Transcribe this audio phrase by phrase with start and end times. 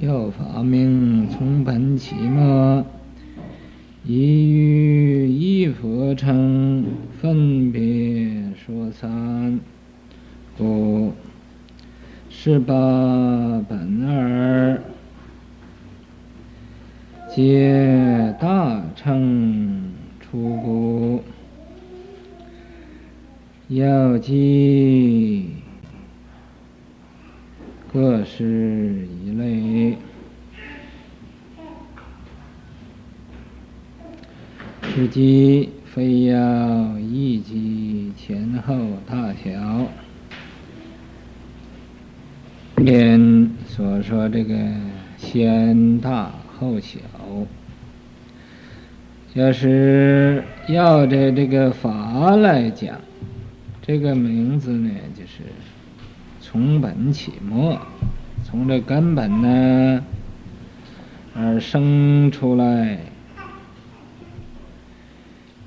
[0.00, 2.84] 要法名从本起末，
[4.04, 6.84] 一于一佛称，
[7.20, 9.60] 分别说三，
[10.58, 11.12] 故
[12.28, 12.74] 十八
[13.68, 14.82] 本二，
[17.34, 21.22] 皆大乘出故，
[23.68, 25.50] 要记
[27.92, 29.06] 各是
[29.38, 29.96] 类。
[34.82, 38.76] 是即非要忆记前后
[39.08, 39.88] 大小，
[42.76, 44.54] 便所说这个
[45.16, 46.98] 先大后小，
[49.32, 53.00] 要是要着这个法来讲，
[53.82, 55.42] 这个名字呢，就是
[56.40, 57.80] 从本起末，
[58.54, 60.04] 从这根本呢
[61.34, 63.00] 而生出来。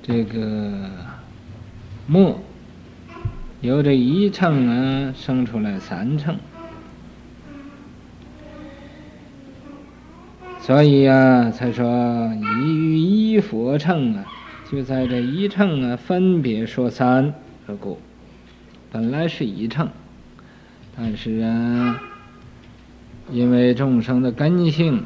[0.02, 0.88] 这个
[2.06, 2.40] 末
[3.60, 6.36] 由这一乘啊生出来三乘，
[10.58, 14.24] 所以啊才说一与一佛乘啊，
[14.72, 17.34] 就在这一乘啊分别说三
[17.66, 17.98] 和故，
[18.90, 19.90] 本来是一乘，
[20.96, 22.00] 但是啊，
[23.30, 25.04] 因为众生的根性。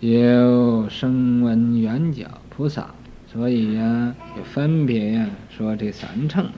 [0.00, 2.94] 有声闻缘觉菩萨，
[3.26, 6.48] 所以呀，就分别呀说这三乘，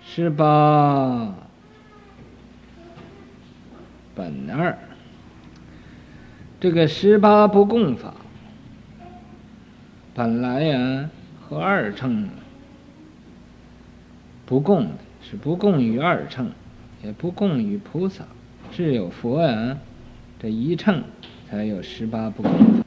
[0.00, 1.34] 十八
[4.14, 4.78] 本二，
[6.60, 8.14] 这个十八不共法，
[10.14, 11.10] 本来呀
[11.40, 12.28] 和二乘
[14.46, 16.52] 不共的，是不共于二乘，
[17.02, 18.24] 也不共于菩萨，
[18.70, 19.78] 只有佛啊
[20.38, 21.02] 这一乘。
[21.50, 22.84] 才有十八不共法，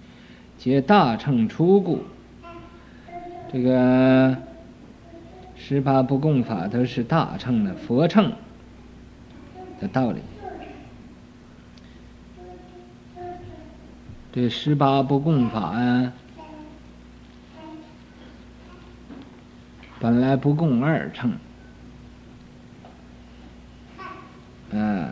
[0.57, 2.03] 皆大乘出故。
[3.49, 4.35] 这个
[5.55, 8.33] 十八不共法都是大乘的佛乘
[9.79, 10.19] 的道理。
[14.33, 16.11] 这十八不共法啊，
[19.99, 21.37] 本来不共二乘，
[24.71, 25.09] 嗯。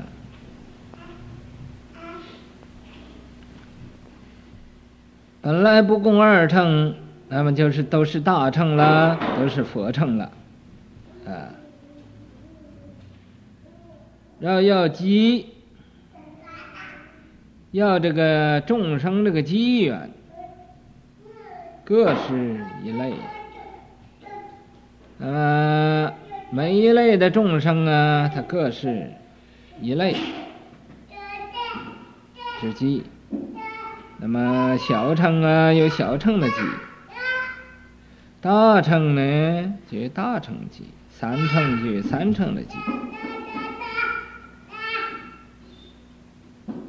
[5.41, 6.95] 本来不共二乘，
[7.29, 10.31] 那么就是都是大乘了，都是佛乘了，
[11.27, 11.53] 啊。
[14.39, 15.47] 然后要机，
[17.71, 20.09] 要这个众生这个机缘，
[21.83, 23.13] 各是一类。
[25.19, 26.11] 呃，
[26.49, 29.11] 每一类的众生啊，它各是
[29.81, 30.15] 一类
[32.61, 33.03] 之机。
[34.17, 36.55] 那么小乘啊，有小乘的机；
[38.41, 42.77] 大乘呢，就有大乘机；三乘就有三乘的机。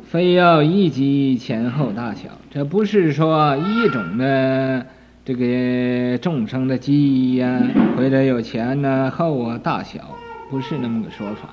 [0.04, 4.86] 非要忆记前后大小，这不是说一种的
[5.24, 7.60] 这个众生的机呀，
[7.96, 10.16] 或者有前呢、啊、后啊大小，
[10.48, 11.50] 不是那么个说法。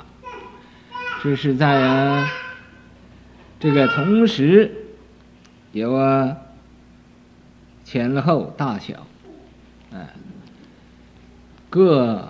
[1.24, 2.30] 这是在啊，
[3.58, 4.70] 这个同时。
[5.72, 6.38] 有啊，
[7.86, 9.08] 前后大小，
[9.92, 10.06] 啊，
[11.70, 12.28] 各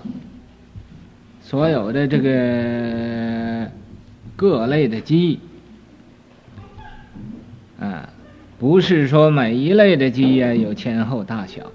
[1.41, 3.69] 所有的这个
[4.37, 5.39] 各类的鸡，
[7.79, 8.07] 啊，
[8.59, 11.69] 不是说每一类的鸡呀有前后大小。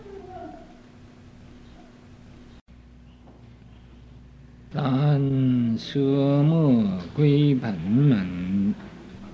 [4.71, 5.99] 但舍
[6.43, 6.85] 莫
[7.15, 8.75] 归本门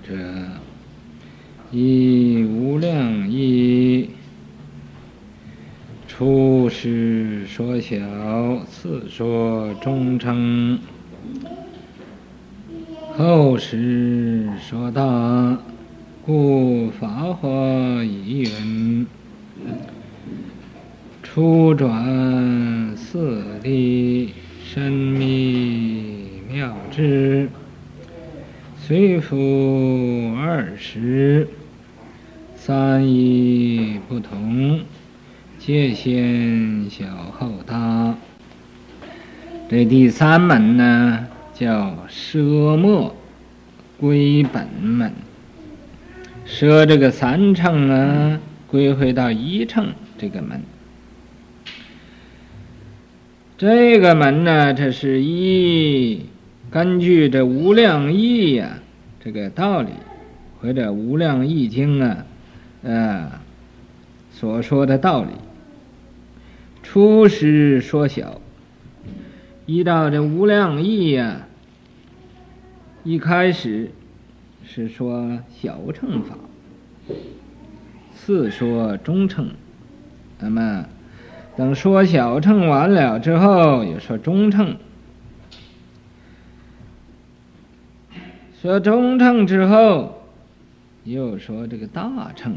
[0.07, 0.15] 者。
[1.73, 4.11] 以无量义，
[6.07, 7.97] 初时说小，
[8.67, 10.79] 次说中乘，
[13.17, 15.59] 后时说大，
[16.25, 17.49] 故法华
[18.05, 19.07] 义云：
[21.25, 24.29] 初转四谛，
[24.67, 27.51] 深密妙智，
[28.81, 31.47] 虽复二十。
[32.57, 34.81] 三一不同，
[35.59, 37.05] 界限小
[37.39, 38.17] 后大。
[39.69, 43.15] 这第三门呢，叫奢末
[44.01, 45.13] 归本门，
[46.47, 50.63] 舍这个三乘呢，归回到一乘这个门。
[53.57, 56.27] 这个门呢，这是一
[56.73, 58.81] 根据这《无量义》呀，
[59.21, 59.91] 这个道理，
[60.61, 62.27] 或者《无量义经》啊，
[62.83, 63.31] 呃，
[64.33, 65.31] 所说的道理，
[66.83, 68.41] 初时说小，
[69.67, 71.47] 依照这《无量义》呀，
[73.05, 73.93] 一开始
[74.65, 76.37] 是说小乘法，
[78.17, 79.53] 次说中乘，
[80.41, 80.87] 那么
[81.57, 84.77] 等说小乘完了之后，又说中乘。
[88.61, 90.23] 说中乘之后，
[91.05, 92.57] 又说这个大乘，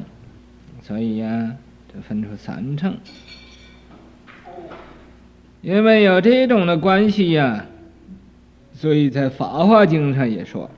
[0.82, 1.56] 所以呀、啊，
[1.94, 2.98] 这分出三乘。
[5.62, 7.66] 因为有这种的关系呀、
[8.74, 10.72] 所以在《法华经》上也说，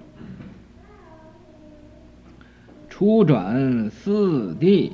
[2.89, 4.91] 初转四谛，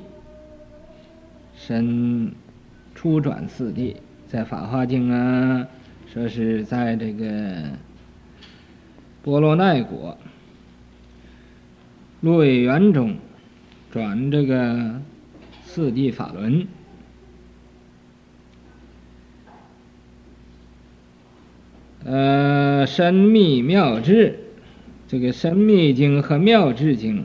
[1.55, 2.33] 身
[3.05, 3.95] 初转四谛，
[4.27, 5.67] 在《法华经》啊，
[6.11, 7.63] 说是在这个。
[9.21, 10.17] 波罗奈国，
[12.21, 13.17] 鹿尾园中
[13.91, 14.99] 转这个
[15.63, 16.67] 四谛法轮，
[22.05, 24.39] 呃，深密妙智，
[25.07, 27.23] 这个深密经和妙智经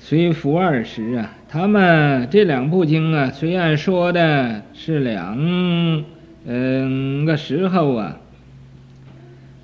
[0.00, 5.36] 虽复二十啊，他们这两部经啊，虽然说的是两
[6.46, 8.18] 嗯个时候啊。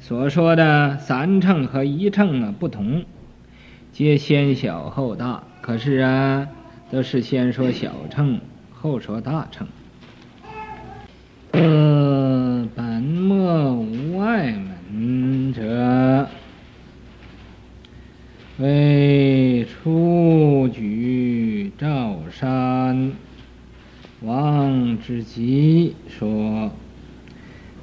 [0.00, 3.04] 所说的三乘和一乘啊不同，
[3.92, 5.44] 皆先小后大。
[5.60, 6.48] 可是啊，
[6.90, 8.40] 都是先说小乘，
[8.72, 9.68] 后说大乘。
[11.52, 14.52] 呃，本末无碍
[14.92, 16.28] 门者，
[18.58, 23.12] 为初举赵山
[24.23, 26.70] 王之集说，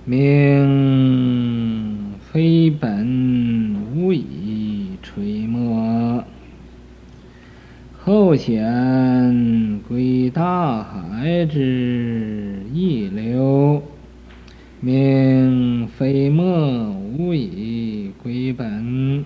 [0.06, 1.34] 命。
[2.34, 6.24] 非本无以垂末，
[7.96, 13.84] 后显归大海之溢流，
[14.80, 19.24] 命非末无以归本，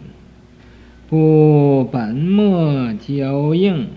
[1.10, 3.88] 故本末交应，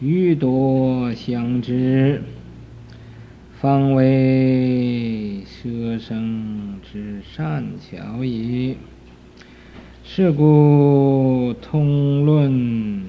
[0.00, 2.22] 余多相知。
[3.60, 8.76] 方为舍生之善巧矣。
[10.04, 13.02] 是故通论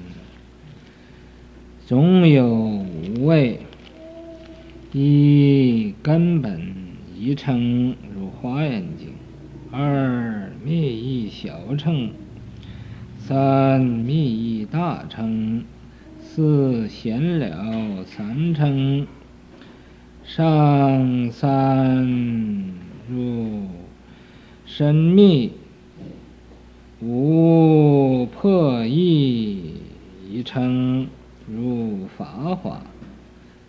[1.86, 3.60] 总有无畏，
[4.92, 6.60] 一根本
[7.16, 9.10] 一乘如华严经，
[9.70, 12.10] 二密意小乘，
[13.24, 15.62] 三密意大乘，
[16.20, 19.06] 四显了三乘。
[20.24, 22.04] 上三
[23.08, 23.68] 入
[24.64, 25.52] 深密，
[27.00, 29.74] 五破义
[30.28, 31.06] 一称
[31.46, 32.82] 如法华，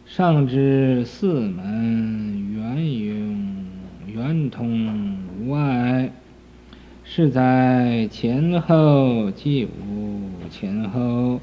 [0.07, 2.75] 上至四门圆
[3.07, 3.37] 融
[4.07, 6.11] 圆通无碍，
[7.15, 11.39] 是在前后即无前后，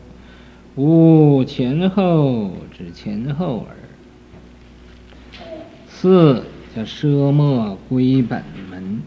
[0.75, 3.77] 无前后指前后耳。
[5.87, 6.43] 四
[6.75, 9.01] 叫奢末归本门，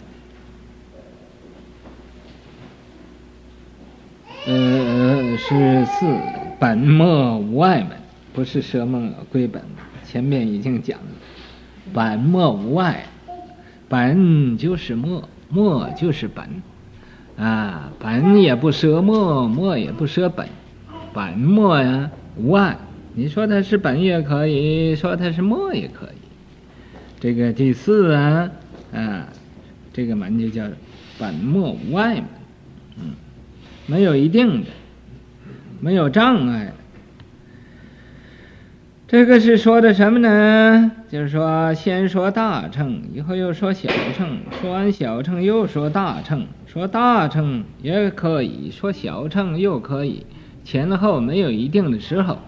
[4.46, 6.18] 呃，是四
[6.58, 7.90] 本末无碍门，
[8.32, 9.62] 不是奢末归本。
[10.06, 11.08] 前面已经讲了，
[11.92, 13.04] 本末无碍，
[13.90, 16.44] 本就是末，末就是本，
[17.38, 20.48] 啊，本也不舍末，末也不舍本，
[21.14, 22.78] 本末呀无碍。
[23.14, 26.18] 你说它是本也可以，说它是末也可以。
[27.20, 28.50] 这个第四啊，
[28.92, 29.28] 啊，
[29.94, 30.64] 这个门就叫
[31.20, 32.26] 本末无碍门，
[32.98, 33.12] 嗯，
[33.86, 34.68] 没有一定的，
[35.80, 36.74] 没有障碍。
[39.06, 40.92] 这个是说的什么呢？
[41.12, 50.26] 就是说，先说大乘，以后又说小乘，说完小乘又说大乘，说大乘也可以说小乘又可以，
[50.64, 52.40] 前后没有一定的时候。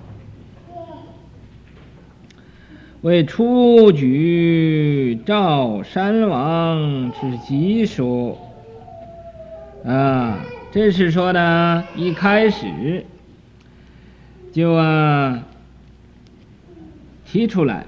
[3.02, 8.40] 为初举赵山王之集说，
[9.86, 10.40] 啊，
[10.72, 13.06] 这是说的，一开始
[14.52, 15.44] 就啊
[17.36, 17.86] 提出来，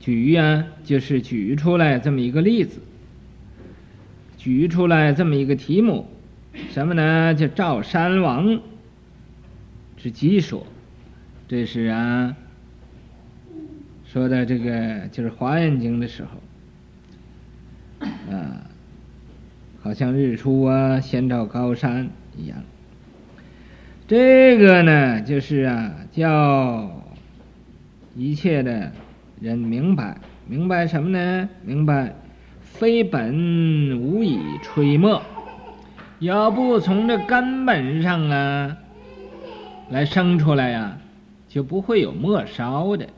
[0.00, 2.78] 举呀，就是举出来这么一个例子，
[4.36, 6.06] 举出来这么一个题目，
[6.68, 7.32] 什么呢？
[7.34, 8.60] 叫照山王
[9.96, 10.66] 之集说，
[11.48, 12.36] 这是啊。
[14.04, 18.66] 说的这个就是《华严经》的时候，啊，
[19.80, 22.58] 好像日出啊，先照高山一样。
[24.06, 26.99] 这个呢，就是啊，叫
[28.14, 28.92] 一切的
[29.40, 31.48] 人明白，明白什么呢？
[31.64, 32.14] 明白
[32.60, 35.22] 非本无以吹墨，
[36.18, 38.76] 要不从这根本上啊
[39.90, 40.98] 来生出来呀、
[41.48, 43.08] 就不会有末梢的。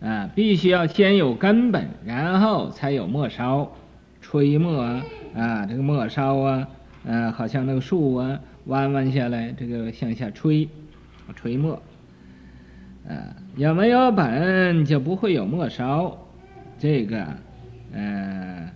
[0.00, 3.70] 啊，必须要先有根本，然后才有末梢。
[4.22, 5.02] 吹墨啊，
[5.34, 6.68] 啊，这个末梢啊，
[7.06, 8.40] 啊，好像那个树啊。
[8.66, 10.68] 弯弯下来，这个向下吹，
[11.34, 11.82] 吹墨
[13.10, 16.16] 啊，有没有本就不会有末梢，
[16.78, 17.26] 这个，
[17.92, 18.70] 呃，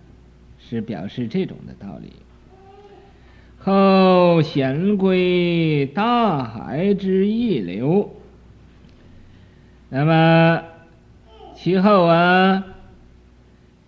[0.59, 2.11] 是表示这种的道理。
[3.57, 8.13] 后贤归大海之一流，
[9.87, 10.61] 那么
[11.55, 12.65] 其后啊，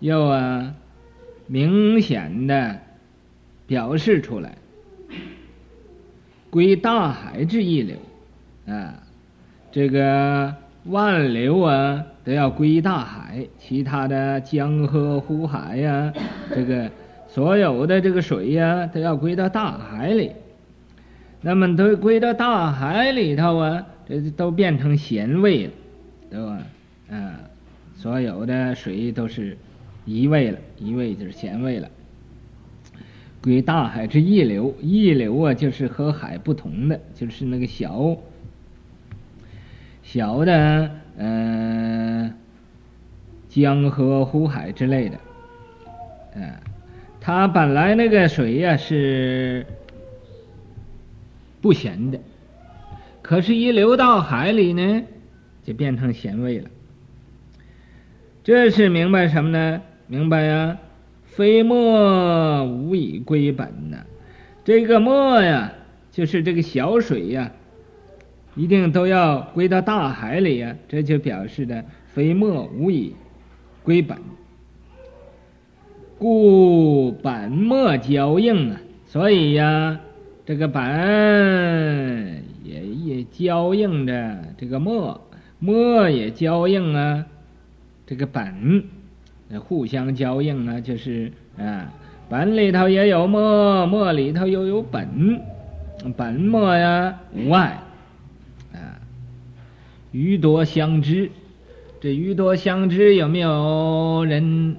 [0.00, 0.74] 又啊，
[1.46, 2.80] 明显的
[3.66, 4.56] 表示出来。
[6.50, 7.98] 归大海之一流，
[8.66, 9.02] 啊，
[9.70, 16.12] 这个万流啊都要归大海，其他的江河湖海呀、啊，
[16.54, 16.90] 这个
[17.28, 20.32] 所有的这个水呀、啊、都要归到大海里。
[21.40, 25.72] 那么都归到大海里头啊，这都变成咸味了，
[26.30, 26.58] 对吧？
[27.10, 27.40] 啊，
[27.94, 29.56] 所有的水都是
[30.04, 31.88] 一味了，一味就是咸味了。
[33.40, 38.16] 归大海之一流，一流啊，就是和海不同的，就是那个小
[40.10, 42.34] 小的，嗯、呃，
[43.50, 45.18] 江河湖海之类的，
[46.34, 46.60] 嗯、呃，
[47.20, 49.66] 它本来那个水呀、是
[51.60, 52.18] 不咸的，
[53.20, 55.02] 可是，一流到海里呢，
[55.62, 56.70] 就变成咸味了。
[58.42, 59.82] 这是明白什么呢？
[60.06, 60.78] 明白呀。
[61.26, 63.98] 非墨无以归本呐，
[64.64, 65.74] 这个墨呀，
[66.10, 67.52] 就是这个小水呀，
[68.58, 73.14] 一定都要归到大海里呀，这就表示的非墨无以
[73.84, 74.18] 归本。
[76.18, 80.00] 故本墨交应啊，所以呀，
[80.44, 80.82] 这个本
[82.64, 85.20] 也也交应着这个墨，
[85.60, 87.24] 墨也交应啊，
[88.06, 88.82] 这个本。
[89.66, 91.90] 互相交应啊，就是啊，
[92.28, 95.08] 本里头也有墨，墨里头又有本，
[96.16, 97.78] 本墨呀无碍，
[100.12, 101.30] 鱼多相知，
[102.00, 104.76] 这鱼多相知有没有人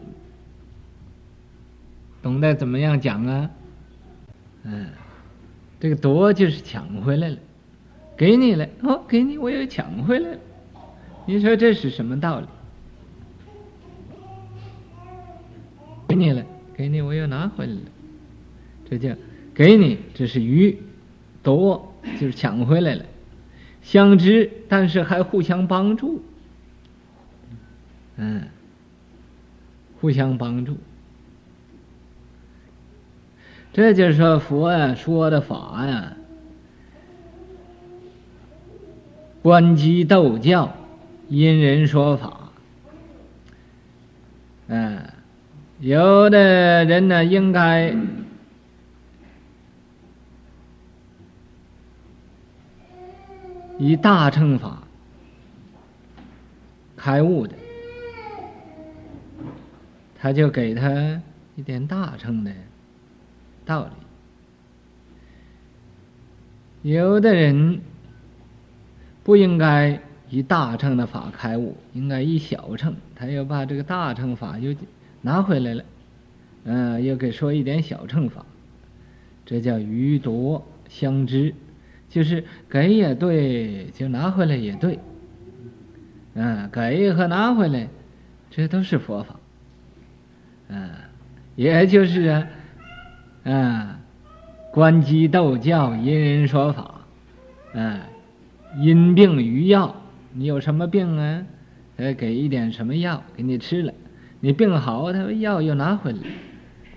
[2.22, 3.50] 懂得怎么样讲啊？
[4.64, 4.88] 嗯，
[5.80, 7.38] 这个夺就是抢回来了，
[8.18, 10.38] 给你了，哦，给你，我又抢回来了，
[11.26, 12.48] 你说这是什么道理？
[16.10, 16.44] 给你了，
[16.76, 17.82] 给你，我又拿回来了，
[18.90, 19.16] 这叫
[19.54, 20.78] 给你，这是鱼，
[21.42, 23.06] 夺就是抢回来了，
[23.82, 26.24] 相知，但是还互相帮助，
[28.18, 28.44] 嗯，
[30.00, 30.78] 互相帮助，
[33.74, 36.14] 这就是佛呀说的法呀，
[39.42, 40.74] 观机逗教，
[41.28, 42.52] 因人说法，
[44.68, 45.00] 嗯。
[45.82, 47.96] 有的人呢，应该
[53.80, 54.84] 以大乘法
[56.96, 57.56] 开悟的，
[60.20, 61.20] 他就给他
[61.56, 62.52] 一点大乘的
[63.66, 63.92] 道理。
[66.92, 67.82] 有的人
[69.24, 74.76] 不应该以大乘的法开悟，应该以小乘，他又把这个大乘法又。
[75.22, 75.84] 拿回来了，
[76.64, 78.46] 嗯、又给说一点小乘法，
[79.46, 81.54] 这叫鱼夺相知，
[82.10, 85.00] 就是给也对，就拿回来也对，
[86.34, 87.88] 嗯、给和拿回来，
[88.50, 89.40] 这都是佛法，
[90.70, 90.90] 嗯、
[91.56, 92.48] 也就是啊，
[93.44, 93.88] 嗯，
[94.72, 97.02] 观机逗教，因人说法，
[97.74, 98.00] 嗯、
[98.80, 99.96] 因病与药，
[100.34, 101.46] 你有什么病啊？
[101.98, 103.94] 呃，给一点什么药给你吃了。
[104.40, 106.20] 你病好，他药又拿回来，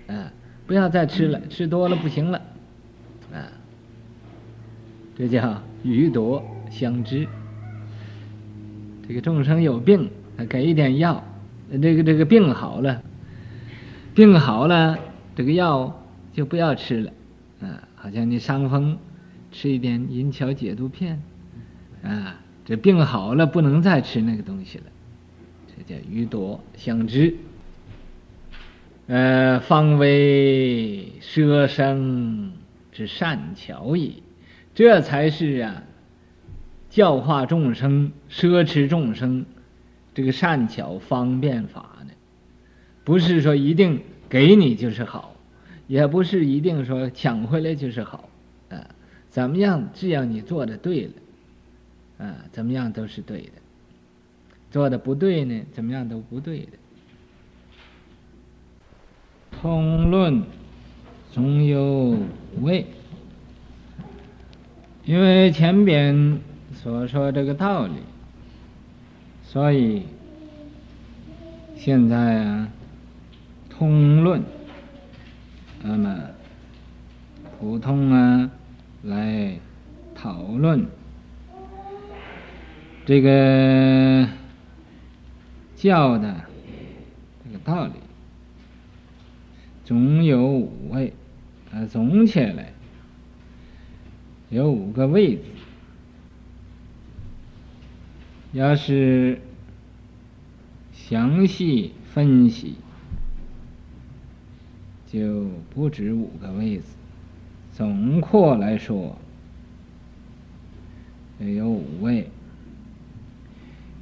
[0.07, 0.25] 嗯，
[0.65, 2.41] 不要再吃了，吃多了不行了，
[5.15, 7.27] 这叫鱼夺相知。
[9.07, 10.09] 这个众生有病，
[10.49, 11.23] 给一点药，
[11.81, 13.03] 这个这个病好了，
[14.15, 14.97] 病好了，
[15.35, 17.11] 这个药就不要吃了，
[17.61, 18.97] 啊，好像你伤风，
[19.51, 21.21] 吃一点银桥解毒片，
[22.01, 24.85] 啊，这病好了，不能再吃那个东西了。
[25.67, 27.35] 这叫鱼夺相知，
[29.07, 32.53] 呃，方为摄生
[32.91, 34.13] 之善巧也。
[34.75, 35.83] 这才是啊，
[36.89, 39.45] 教化众生、摄持众生
[40.13, 42.11] 这个善巧方便法呢。
[43.03, 45.35] 不是说一定给你就是好，
[45.87, 48.29] 也不是一定说抢回来就是好，
[48.69, 48.87] 啊，
[49.29, 49.89] 怎么样？
[49.93, 53.51] 只要你做的对了，啊，怎么样都是对的。
[54.71, 56.69] 做的不对呢，怎么样都不对的。
[59.51, 60.41] 通论
[61.31, 62.17] 总有
[62.61, 62.87] 味，
[65.05, 66.39] 因为前边
[66.73, 67.93] 所说这个道理，
[69.43, 70.03] 所以
[71.75, 72.69] 现在啊，
[73.69, 74.41] 通论，
[75.81, 76.15] 那么
[77.59, 78.49] 普通啊
[79.03, 79.57] 来
[80.15, 80.85] 讨论
[83.05, 84.27] 这个
[85.75, 86.33] 教的
[87.43, 87.93] 这个道理。
[89.83, 91.13] 总有五味，
[91.73, 92.72] 啊，总起来
[94.53, 95.41] 有五个位子。
[98.51, 99.41] 要是
[100.91, 102.75] 详细分析，
[105.07, 106.85] 就不止五个位子。
[107.71, 109.17] 总括来说，
[111.39, 112.29] 有五位。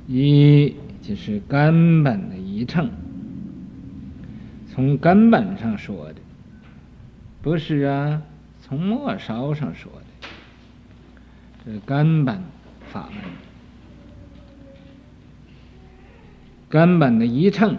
[0.08, 2.92] 一就是根本的一乘。
[4.70, 6.16] 从根本上说的，
[7.42, 8.22] 不是啊，
[8.60, 10.01] 从末梢上说的，
[11.66, 12.42] 这根本
[12.92, 13.24] 法门，
[16.70, 17.78] 根本的一乘，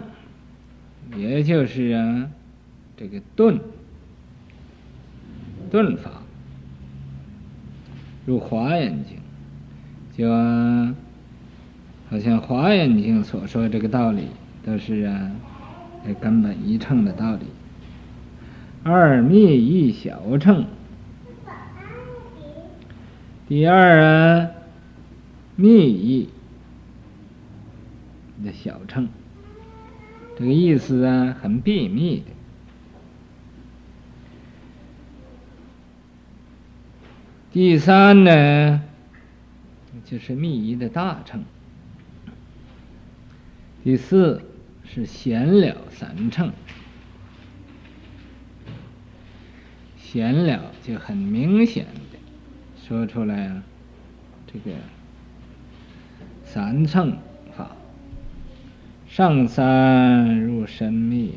[1.17, 2.29] 也就是啊，
[2.95, 3.59] 这个顿，
[5.69, 6.11] 顿法，
[8.25, 9.17] 如华严经，
[10.15, 10.29] 就，
[12.09, 14.27] 好像华严经所说这个道理，
[14.65, 15.31] 都是啊。
[16.05, 17.45] 这根本一乘的道理。
[18.83, 20.65] 二密一小乘，
[23.47, 24.51] 第二啊，
[25.55, 26.29] 密意
[28.43, 29.07] 的小乘，
[30.37, 32.25] 这个意思啊，很秘密的。
[37.51, 38.81] 第三呢，
[40.05, 41.43] 就是密一的大乘。
[43.83, 44.41] 第四。
[44.85, 46.51] 是显了三乘，
[49.97, 51.87] 显了就很明显
[52.93, 53.63] 说出来啊，
[54.45, 54.77] 这个
[56.45, 57.17] 三乘
[57.57, 57.71] 法，
[59.07, 61.33] 上三入深密，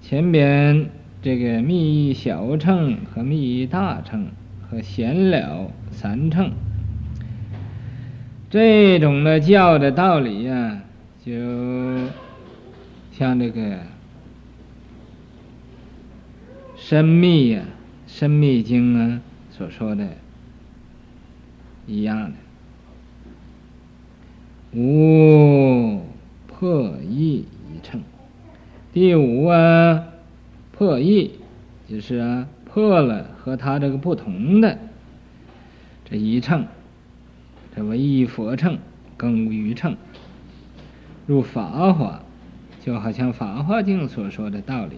[0.00, 0.88] 前边
[1.20, 4.28] 这个密小乘和密大乘
[4.70, 6.50] 和显了三乘，
[8.48, 10.80] 这种的教的道理呀、
[11.22, 11.34] 就。
[13.12, 13.80] 像这个
[16.74, 17.64] 深密呀，
[18.06, 20.08] 深密经啊所说的，
[21.90, 22.36] 一样的。
[24.78, 26.04] 五
[26.46, 28.00] 破异一乘，
[28.92, 30.04] 第五啊，
[30.70, 31.32] 破异
[31.88, 34.78] 就是啊破了和他这个不同的
[36.04, 36.66] 这一乘，
[37.74, 38.78] 这为一佛乘，
[39.16, 39.96] 更无余乘，
[41.26, 42.22] 入法华。
[42.82, 44.96] 就好像《法华经》所说的道理，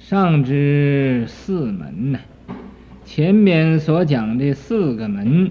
[0.00, 2.18] 上之四门呢，
[3.06, 5.50] 前面所讲的四个门，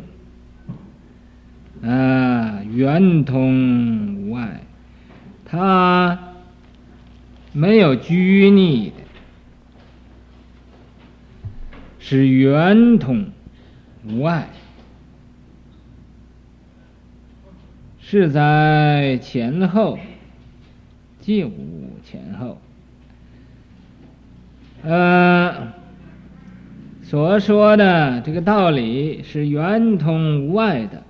[1.82, 4.62] 啊，圆通无碍，
[5.46, 6.20] 它
[7.54, 8.96] 没有拘泥的，
[11.98, 13.26] 是圆通
[14.04, 14.50] 无碍。
[18.02, 19.98] 是在前后，
[21.20, 22.62] 即无前后。
[24.84, 25.74] 呃，
[27.16, 31.02] 所说的这个道理是圆通无碍的，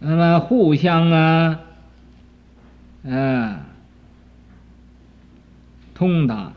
[0.00, 1.60] 那么互相啊，
[3.06, 3.66] 啊，
[5.94, 6.52] 通达，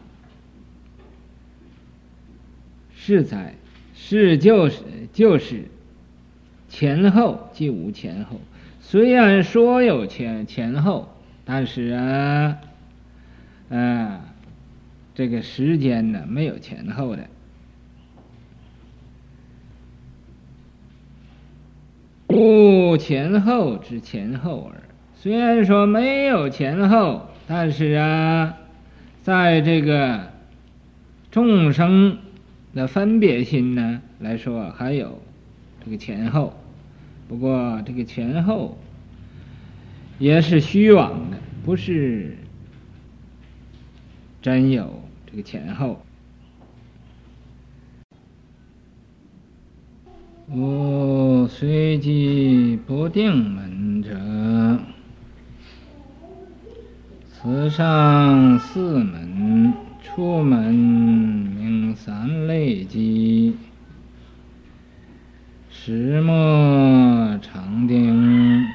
[2.94, 3.56] 是在
[3.96, 5.70] 是就是就是。
[6.68, 8.42] 前后即无前后，
[8.82, 12.58] 虽然说有前前后，但是啊，
[13.70, 14.22] 啊，
[15.14, 17.28] 这个时间呢没有前后的，
[22.28, 24.82] 无前后之前后耳。
[25.16, 28.58] 虽然说没有前后，但是啊，
[29.22, 30.32] 在这个
[31.30, 32.18] 众生
[32.74, 35.22] 的分别心呢来说，还有
[35.86, 36.54] 这个前后。
[37.28, 38.78] 不过这个前后
[40.18, 42.36] 也是虚妄的，不是
[44.42, 46.02] 真有这个前后。
[50.50, 54.80] 我随机不定门者，
[57.32, 59.74] 此上四门，
[60.04, 63.56] 出门名三类机，
[65.70, 68.66] 始末常定。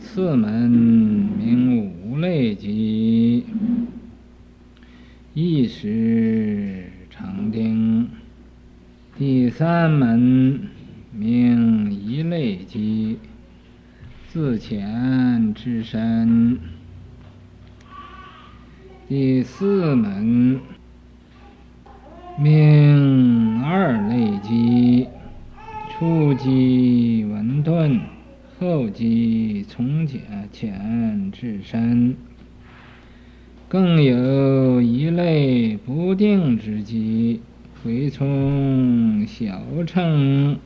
[0.00, 3.46] 次门名五类机，
[5.40, 8.08] 一时成丁。
[9.16, 10.62] 第三门
[11.12, 13.18] 名一类机，
[14.26, 16.58] 自浅至深。
[19.06, 20.58] 第四门
[22.36, 25.06] 命二类机，
[25.92, 28.00] 初机文顿，
[28.58, 30.20] 后机从浅
[30.50, 32.16] 浅至深。
[33.68, 37.40] 更有一类不定之机。
[37.84, 40.56] 回从小乘，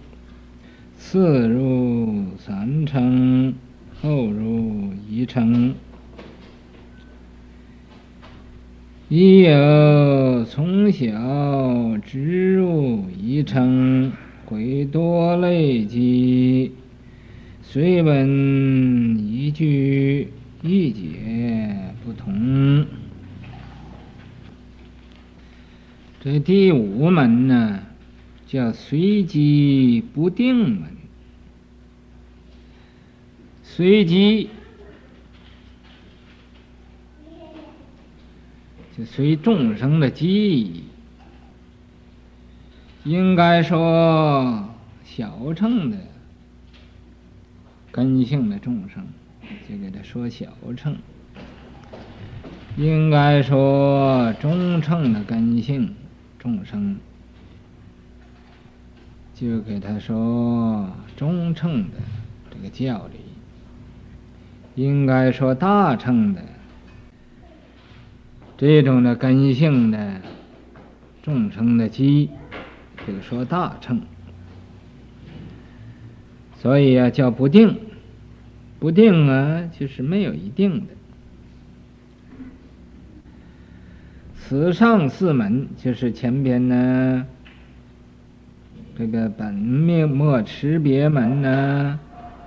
[0.96, 3.52] 次入三乘，
[4.00, 5.74] 后入一乘。
[9.08, 11.08] 亦有从小
[12.02, 14.12] 直入一乘，
[14.46, 16.72] 回多类机，
[17.62, 20.28] 虽闻一句，
[20.62, 21.00] 一解
[22.12, 22.86] 同。
[26.20, 27.82] 这第五门呢，
[28.46, 30.90] 叫随机不定门。
[33.64, 34.50] 随机
[38.96, 40.84] 就随众生的机宜，
[43.04, 44.68] 应该说
[45.04, 45.96] 小乘的
[47.90, 49.06] 根性的众生，
[49.68, 50.92] 就给他说小乘；
[52.76, 55.94] 应该说中乘的根性。
[56.38, 56.96] 众生
[59.32, 61.98] 就给他说中乘的
[62.50, 63.20] 这个教理，
[64.74, 66.42] 应该说大乘的
[68.56, 70.20] 这种的根性的
[71.22, 72.30] 众生的机，
[73.06, 74.02] 就说大乘。
[76.56, 77.78] 所以啊，叫不定，
[78.80, 80.86] 不定啊，就是没有一定的。
[84.52, 87.26] 此上四门就是前边呢，
[88.98, 91.98] 这个本命末持别门呢，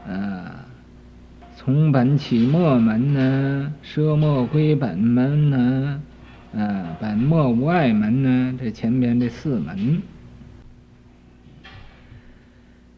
[0.07, 0.67] 啊，
[1.55, 5.99] 从本起末门呢，奢末归本门呢，
[6.55, 10.03] 啊，本末无碍门呢，这前边这四门，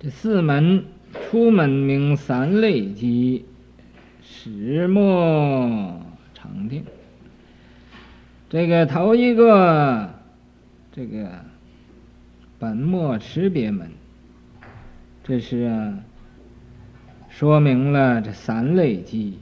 [0.01, 3.45] 这四门出门名三类机，
[4.21, 6.01] 始末
[6.33, 6.83] 常定。
[8.49, 10.09] 这个头一个，
[10.93, 11.29] 这个
[12.57, 13.91] 本末识别门，
[15.21, 15.99] 这是啊，
[17.27, 19.37] 说明了这三类机，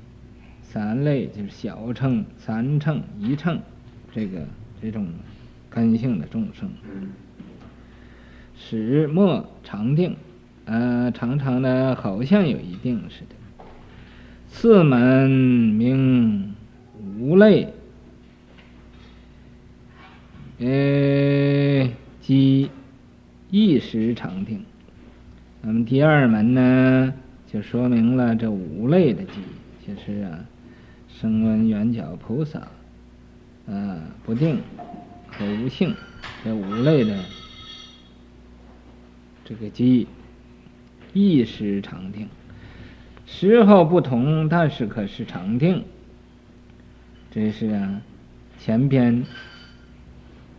[0.64, 3.60] 三类就是小乘、三乘、一乘，
[4.12, 4.42] 这个
[4.82, 5.06] 这种
[5.70, 6.68] 根性的众生，
[8.56, 10.16] 始末常定，
[10.66, 13.36] 呃，常常的好像有一定似的。
[14.48, 16.56] 次门名
[17.20, 17.72] 五类。
[20.58, 21.92] 呃，
[22.22, 22.72] 鸡
[23.50, 24.64] 一时常定。
[25.62, 27.14] 那么第二门呢，
[27.52, 29.42] 就说明了这五类的机，
[29.86, 30.46] 就是啊，
[31.10, 32.70] 声闻缘觉菩萨，
[33.68, 34.62] 啊，不定
[35.28, 35.94] 和无性
[36.42, 37.18] 这五类的
[39.44, 40.08] 这个机，
[41.12, 42.30] 一时常定，
[43.26, 45.84] 时候不同，但是可是常定。
[47.30, 48.02] 这是啊，
[48.58, 49.26] 前篇。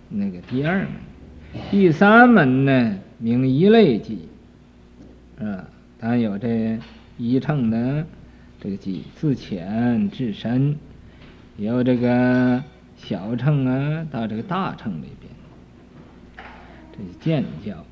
[0.08, 0.88] 那个第二门，
[1.70, 4.28] 第三门呢，名一类机，
[5.38, 6.78] 啊，它有这
[7.18, 8.06] 一乘的
[8.60, 10.76] 这个机，自浅至深，
[11.56, 12.62] 有这个
[12.96, 16.46] 小乘啊，到这个大乘里边，
[16.92, 17.84] 这是渐教。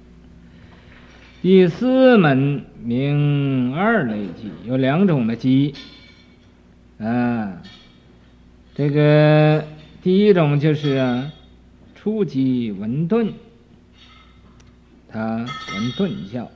[1.42, 5.74] 第四门名二类机，有两种的机，
[6.98, 7.60] 啊，
[8.74, 9.64] 这个
[10.00, 11.32] 第一种就是啊。
[12.04, 13.32] 初级文顿，
[15.08, 16.50] 它稳顿教；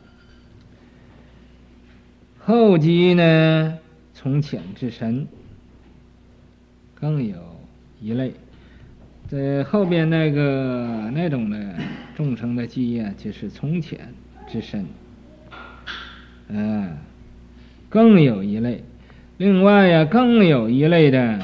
[2.38, 3.78] 后级呢，
[4.12, 5.26] 从浅至深。
[6.94, 7.38] 更有
[7.98, 8.34] 一类，
[9.26, 11.74] 在后边那个那种的
[12.14, 14.12] 众生的基业，就是从浅
[14.46, 14.84] 至深。
[16.48, 16.94] 嗯，
[17.88, 18.84] 更有一类，
[19.38, 21.40] 另外呀，更有一类的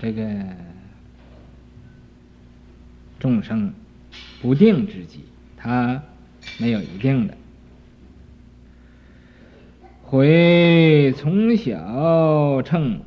[0.00, 0.22] 这个
[3.18, 3.72] 众生
[4.40, 5.24] 不定之机，
[5.56, 6.02] 他
[6.58, 7.36] 没有一定的。
[10.02, 13.00] 回从小乘，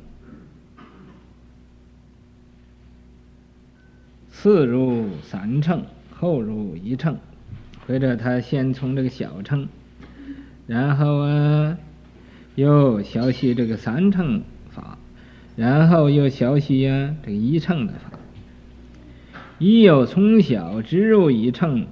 [4.30, 7.18] 次入三乘，后入一乘，
[7.86, 9.68] 或者他先从这个小乘，
[10.66, 11.78] 然后啊。
[12.54, 14.98] 又学习这个三乘法，
[15.56, 18.11] 然后又学习呀这个一乘的法。
[19.62, 21.86] 已有从小直入一乘，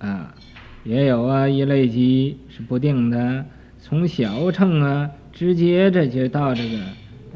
[0.00, 0.34] 啊，
[0.82, 3.46] 也有啊一类机是不定的，
[3.80, 6.78] 从小乘啊直接这就到这个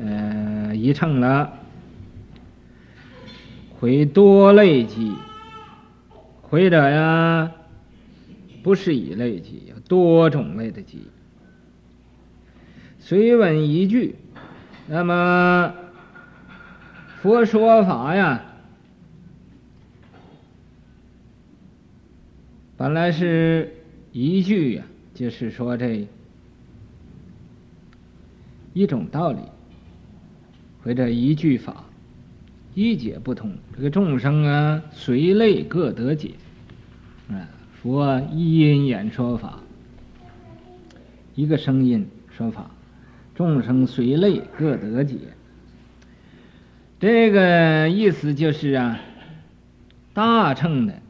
[0.04, 1.52] 呃一乘了。
[3.78, 5.12] 回多类机，
[6.42, 7.52] 或者呀
[8.64, 11.06] 不是一类机，有多种类的机。
[12.98, 14.16] 随闻一句，
[14.88, 15.72] 那么
[17.22, 18.42] 佛说法呀，
[22.76, 23.72] 本来是
[24.12, 24.84] 一句呀，
[25.14, 26.06] 就是说这
[28.74, 29.38] 一种道理，
[30.82, 31.84] 或者一句法，
[32.74, 33.56] 一解不通。
[33.74, 36.32] 这个众生啊，随类各得解，
[37.30, 37.48] 啊，
[37.80, 39.60] 佛一音演说法，
[41.34, 42.70] 一个声音说法。
[43.34, 45.16] 众生随类各得解，
[47.00, 49.00] 这个意思就是啊，
[50.12, 51.00] 大乘的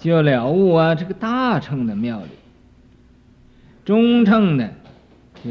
[0.00, 2.30] 就了悟啊这个大乘的妙理，
[3.84, 4.72] 中乘的
[5.44, 5.50] 就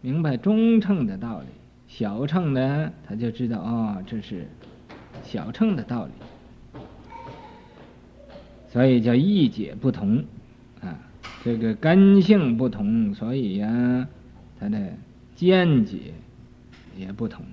[0.00, 1.46] 明白中乘的道理，
[1.86, 4.48] 小乘的他就知道啊、哦、这是
[5.22, 6.80] 小乘的道理，
[8.72, 10.24] 所以叫意解不同。
[10.80, 10.96] 啊
[11.44, 14.08] 这个根性不同，所以呀、啊，
[14.58, 14.78] 他的
[15.36, 16.12] 见解
[16.96, 17.44] 也不同。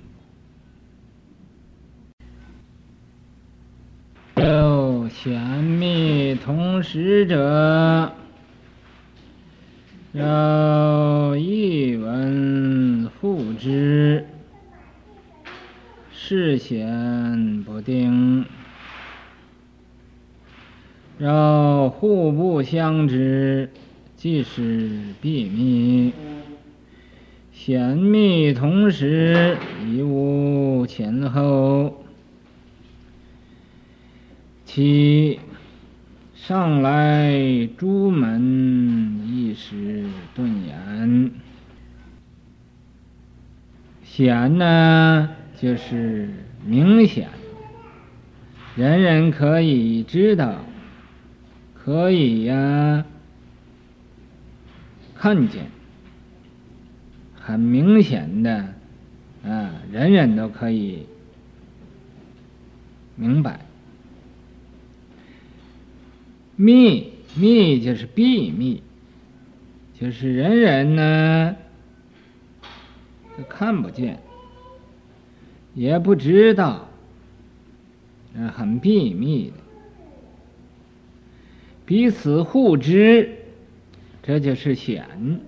[4.35, 8.11] 有显密同时者，
[10.11, 14.25] 要一闻护之，
[16.11, 18.45] 事显不定。
[21.17, 23.69] 要互不相知，
[24.17, 26.11] 即是秘密；
[27.53, 32.04] 显密同时，亦无前后。
[34.75, 35.39] 其
[36.33, 40.03] 上来朱门一时
[40.35, 41.31] 顿言。
[44.03, 45.29] 显呢，
[45.61, 46.27] 就是
[46.65, 47.29] 明显，
[48.75, 50.65] 人人可以知道。
[51.73, 53.05] 可以呀、
[55.15, 55.67] 看见，
[57.39, 58.73] 很明显的，
[59.45, 61.05] 啊，人人都可以
[63.15, 63.64] 明白。
[66.55, 68.81] 密密就是秘密，
[69.99, 71.55] 就是人人呢
[73.37, 74.19] 都看不见，
[75.73, 76.87] 也不知道，
[78.53, 79.53] 很秘密的。
[81.85, 83.37] 彼此互知，
[84.23, 85.39] 这就是显；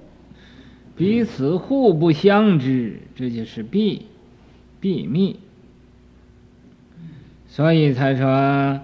[0.96, 4.06] 彼此互不相知，这就是闭，
[4.80, 5.40] 闭密。
[7.48, 8.82] 所以才说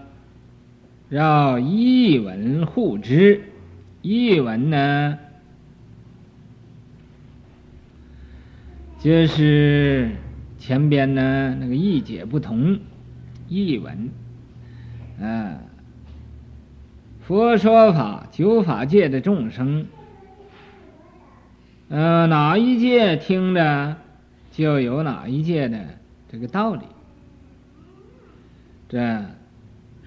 [1.13, 3.43] 要一文互知，
[4.01, 5.19] 一文呢，
[8.97, 10.09] 就是
[10.57, 12.79] 前边呢那个意解不同，
[13.47, 14.09] 一文，
[15.21, 15.59] 啊。
[17.21, 19.85] 佛说法，九法界的众生，
[21.89, 23.97] 呃，哪一界听的，
[24.51, 25.79] 就有哪一界的
[26.31, 26.81] 这个道理。
[28.89, 29.23] 这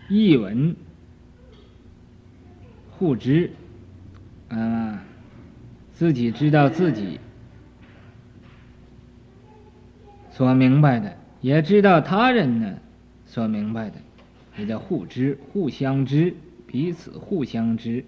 [0.09, 0.75] 译文
[2.99, 3.51] 互知，
[4.49, 5.05] 啊、
[5.93, 7.21] 自己知道自己
[10.31, 12.79] 所明白的，也知道他人呢
[13.27, 13.97] 所明白的，
[14.59, 16.35] 也叫互知，互相知。
[16.69, 18.05] 彼此互相知，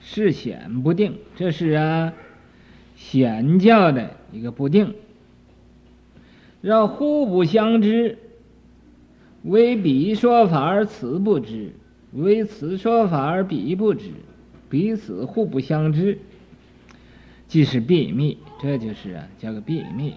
[0.00, 2.14] 是显不定，这是啊
[2.96, 4.94] 显教的一个不定。
[6.62, 8.18] 要互不相知，
[9.42, 11.74] 为彼说法而此不知，
[12.12, 14.10] 为此说法而彼不知，
[14.68, 16.18] 彼此互不相知，
[17.48, 18.38] 即是闭密。
[18.60, 20.14] 这就是啊叫个闭密。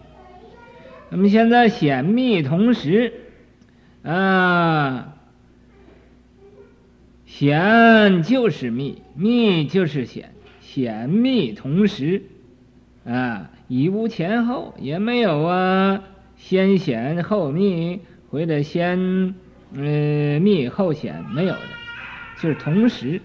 [1.10, 3.13] 那么现在显密同时，
[4.03, 5.12] 啊。
[7.25, 12.21] 显就是密，密就是显，显密同时，
[13.03, 16.03] 啊，已无前后，也没有啊，
[16.38, 19.36] 先显后密，或者先
[19.75, 21.60] 呃密后显，没有的，
[22.41, 23.21] 就是同时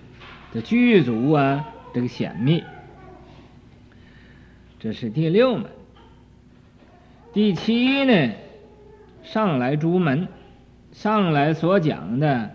[0.52, 2.62] 的具足啊，这个显密，
[4.78, 5.66] 这是第六门。
[7.32, 8.32] 第七呢，
[9.22, 10.28] 上来诸门，
[10.92, 12.50] 上来所讲的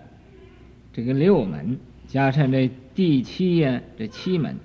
[0.92, 4.58] 这个六门，加上这第七呀，这七门，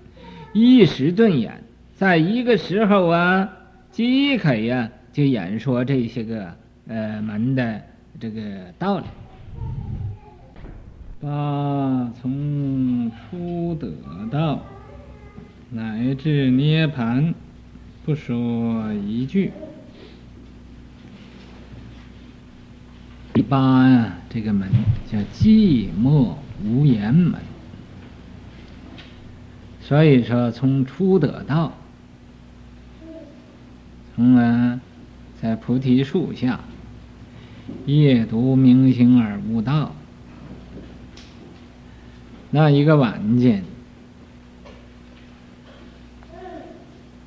[0.53, 1.63] 一时顿演。
[1.95, 3.49] 在一个时候啊，
[3.93, 6.57] 即可呀，就演说这些个
[6.89, 7.83] 呃门的
[8.19, 9.05] 这个道理。
[11.23, 13.93] 八从初得
[14.31, 14.65] 道
[15.69, 17.35] 乃至涅槃，
[18.07, 19.53] 不说一句。
[23.35, 24.71] 第八呀，这个门
[25.13, 27.39] 叫寂寞无言门。
[29.83, 31.75] 所以说，从初得道。
[34.17, 34.81] 从而，
[35.39, 36.61] 在菩提树下，
[37.85, 39.95] 夜读明行而悟道，
[42.51, 43.65] 那一个晚间，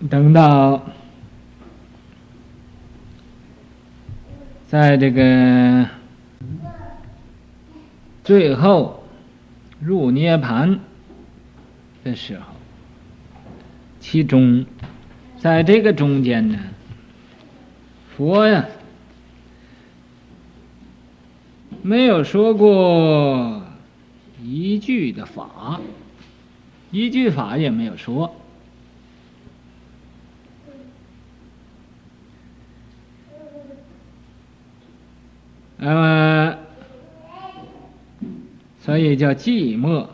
[0.10, 0.84] 等到
[4.68, 5.88] 在这个
[8.24, 9.04] 最后
[9.80, 10.78] 入涅槃
[12.04, 12.54] 的时候，
[14.02, 14.66] 其中
[15.40, 16.60] 在这个中间呢。
[18.16, 18.66] 佛呀，
[21.82, 23.63] 没有说过
[24.44, 25.80] 一句的法，
[26.92, 28.36] 一句法也没有说。
[35.78, 36.58] 那么，
[38.82, 40.08] 所以叫寂寞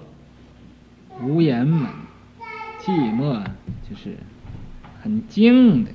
[1.20, 1.92] 无言门。
[2.80, 3.44] 寂寞
[3.90, 4.16] 就是
[5.02, 5.92] 很静的。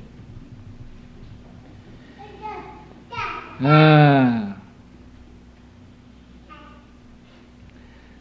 [3.58, 4.53] 嗯，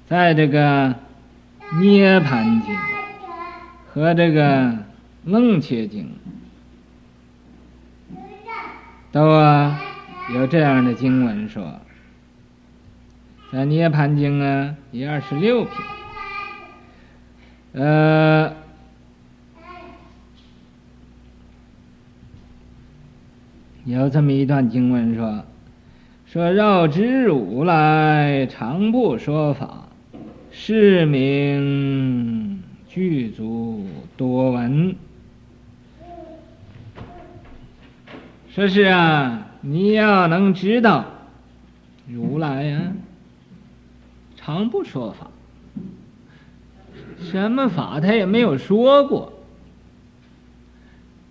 [0.08, 0.90] 在这个
[1.82, 2.76] 《涅槃经》
[3.92, 4.64] 和这个
[5.26, 6.04] 《楞伽经》
[9.12, 9.80] 都啊
[10.34, 11.80] 有这样的经文说，
[13.52, 15.72] 在《涅槃经》啊第二十六品，
[17.74, 18.54] 呃。
[23.86, 25.44] 有这么一段经文说
[26.26, 29.83] ：“说绕知如来常不说法，
[30.56, 33.86] 是名具足
[34.16, 34.96] 多闻。”
[38.50, 41.06] 说是啊，你要能知道，
[42.08, 42.94] 如来呀、啊，
[44.36, 45.32] 常不说法，
[47.20, 49.34] 什么法他也没有说过。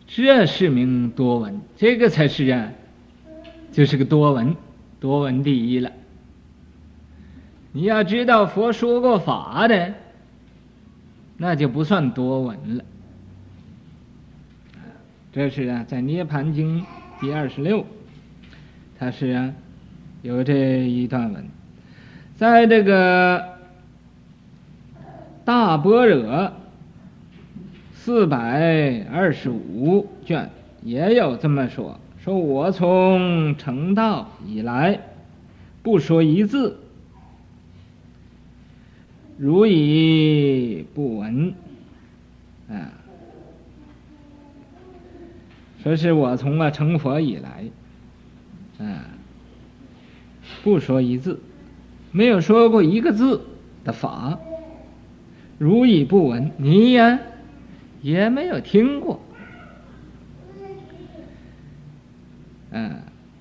[0.08, 2.72] 这是名多闻，这个才是啊，
[3.70, 4.56] 就是个多闻，
[4.98, 5.92] 多闻第一了。
[7.72, 9.94] 你要知道佛说过法的，
[11.36, 12.84] 那就不算多闻了。
[15.32, 16.82] 这是啊，在《涅槃经》
[17.20, 17.86] 第二十六，
[18.98, 19.52] 它是啊，
[20.20, 21.44] 有这一段文，
[22.36, 23.44] 在这个
[25.44, 26.52] 大般若。
[27.94, 30.50] 四百二十五卷
[30.82, 34.98] 也有这么说：说我从成道以来，
[35.84, 36.80] 不说一字，
[39.42, 41.52] 如以不闻。
[42.70, 42.92] 啊，
[45.82, 47.64] 说是我从了成佛以来，
[48.78, 49.04] 啊，
[50.62, 51.40] 不说一字，
[52.12, 53.40] 没有说过一个字
[53.82, 54.38] 的法，
[55.58, 56.52] 如以不闻。
[56.56, 57.18] 你呀？
[58.00, 59.20] 也没有听过，
[62.70, 63.00] 嗯，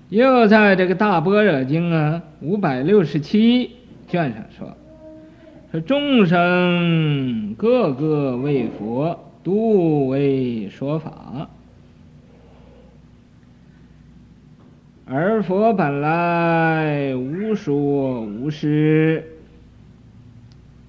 [0.10, 3.76] 又在这个大般若经啊五百六十七
[4.08, 4.76] 卷上说，
[5.72, 11.50] 说众生个个为佛，都为说法，
[15.06, 19.24] 而佛本来无说无失，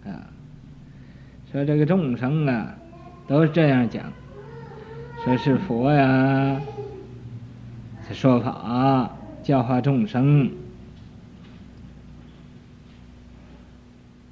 [0.04, 0.26] 啊，
[1.52, 2.76] 说这个众生啊。
[3.28, 4.12] 都是这样讲，
[5.24, 6.60] 说是佛呀，
[8.10, 10.50] 说法教化众生。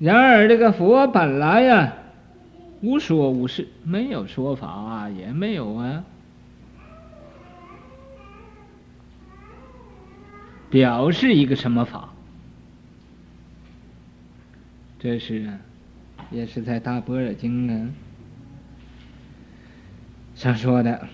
[0.01, 1.93] 然而这个佛本来呀，
[2.81, 6.05] 无说无事，没有说法啊，也没有啊，
[10.71, 12.15] 表示一个什么法？
[14.99, 15.59] 这是，
[16.31, 17.91] 也是在大般若经啊。
[20.35, 21.07] 上说的，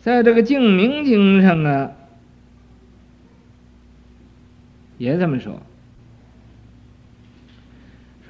[0.00, 1.92] 在这个《净明经》上啊，
[4.98, 5.62] 也这么说，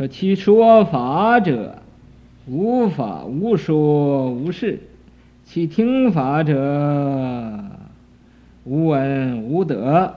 [0.08, 1.78] 其说法者，
[2.46, 4.78] 无法无说无事；
[5.44, 7.64] 其听法者，
[8.64, 10.14] 无闻无德。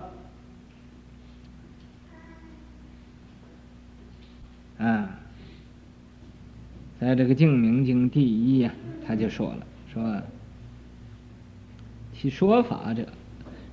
[4.77, 5.09] 啊，
[6.99, 8.71] 在这个《净明经》第一呀，
[9.07, 10.21] 他就说了，说
[12.13, 13.07] 其说法者，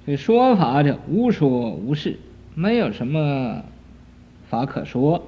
[0.06, 2.18] 这说法者无说无事，
[2.54, 3.62] 没有什么
[4.48, 5.24] 法可说，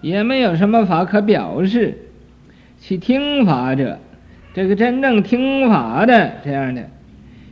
[0.00, 1.98] 也没有什么法可表示。
[2.78, 3.98] 其听法者，
[4.54, 6.88] 这个真正听法的这样的，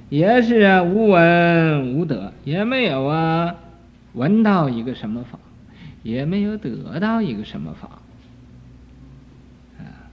[0.08, 3.54] 也是啊无闻无得，也没有啊
[4.14, 5.38] 闻到一个什么法。
[6.04, 7.98] 也没有得到一个什么法，
[9.78, 10.08] 啊，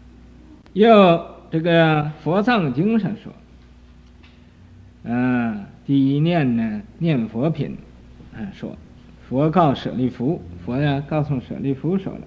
[0.74, 3.32] 又这个佛藏经上说，
[5.10, 7.78] 啊，第一念呢念佛品，
[8.34, 8.76] 啊说，
[9.28, 12.22] 佛告舍利弗，佛呀告诉舍利弗说了，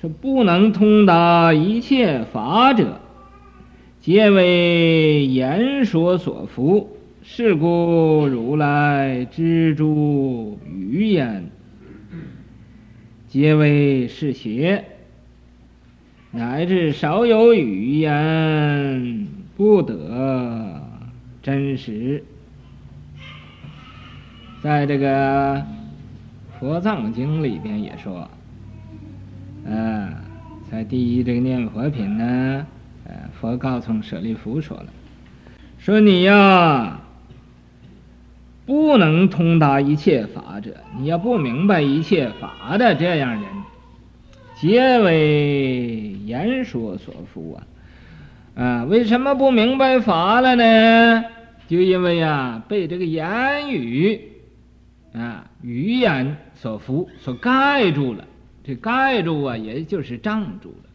[0.00, 3.00] 说不能通达一切法者，
[4.00, 11.50] 皆为言说所伏，是故如来知诸语言。
[13.28, 14.84] 皆为是邪，
[16.32, 20.82] 乃至少有语言不得
[21.40, 22.24] 真实。
[24.62, 25.56] 在这个
[26.60, 28.30] 《佛藏经》里边也说，
[29.64, 30.08] 嗯、
[30.70, 32.66] 在第一这个念佛品呢，
[33.04, 34.86] 呃、佛告诉舍利弗说了，
[35.78, 37.00] 说你呀。
[38.64, 43.42] 不能通达一切法者，你要不明白一切法的这样人，
[44.54, 47.58] 皆为言说所伏
[48.54, 48.62] 啊！
[48.62, 51.24] 啊，为什么不明白法了呢？
[51.66, 54.20] 就因为呀，被这个言语
[55.12, 58.26] 啊语言所伏，所盖住了。
[58.64, 60.88] 这盖住啊，也就是障住了，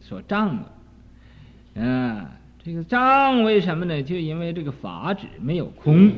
[0.00, 1.82] 所障了。
[1.82, 2.32] 啊，
[2.64, 4.02] 这个障为什么呢？
[4.02, 6.12] 就因为这个法旨没有空。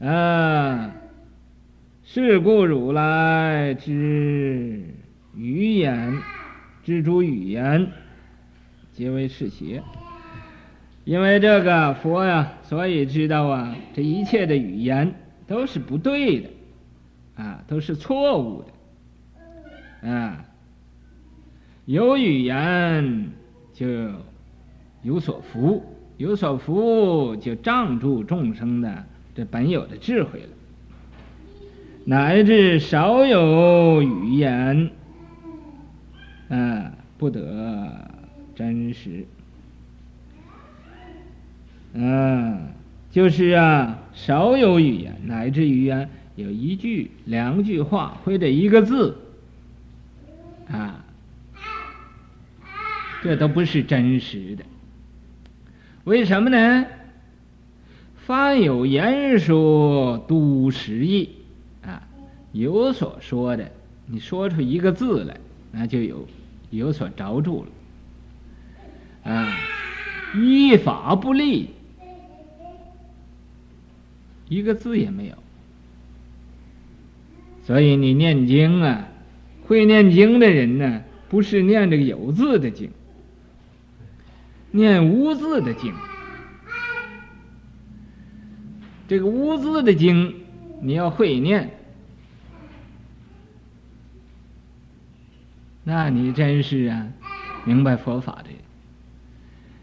[0.00, 0.92] 啊，
[2.04, 4.82] 是故如来知
[5.34, 6.18] 语言，
[6.82, 7.92] 知诸语言，
[8.92, 9.82] 皆为是邪。
[11.04, 15.14] 因为这个佛呀，所以知道啊，这一切的语言
[15.46, 16.50] 都是不对的，
[17.36, 18.64] 啊，都是错误
[20.02, 20.44] 的，啊，
[21.84, 23.30] 有语言
[23.72, 23.86] 就
[25.02, 25.84] 有所福，
[26.16, 29.04] 有所福就障住众生的。
[29.34, 30.48] 这本有的智慧了，
[32.06, 34.90] 乃至少有语言，
[36.48, 38.10] 啊，不得
[38.54, 39.26] 真实，
[41.94, 42.58] 啊，
[43.16, 49.16] 就是啊，少有语言，乃至语言有一句、两句话或者一个字，
[50.70, 51.02] 啊，
[53.22, 54.64] 这都不是真实的。
[56.04, 56.84] 为什么呢？
[58.26, 61.30] 凡有言说，都实义
[61.86, 62.06] 啊，
[62.52, 63.72] 有所说的，
[64.04, 65.40] 你说出一个字来，
[65.72, 66.28] 那就有
[66.68, 67.64] 有所着住
[69.24, 69.56] 了啊。
[70.34, 71.70] 依法不立，
[74.48, 75.34] 一个字也没有。
[77.64, 79.08] 所以你念经啊，
[79.66, 82.90] 会念经的人呢，不是念这个有字的经，
[84.70, 85.92] 念无字的经。
[89.08, 90.34] 这个无字的经，
[90.80, 91.70] 你要会念，
[95.84, 97.06] 那你真是啊，
[97.64, 98.50] 明白佛法的。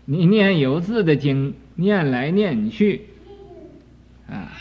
[0.05, 3.03] 你念有字的经，念来念去，
[4.30, 4.51] 啊，